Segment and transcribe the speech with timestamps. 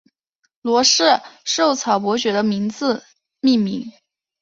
[0.63, 1.03] 罗氏
[1.45, 3.03] 绶草伯爵的名字
[3.39, 3.91] 命名。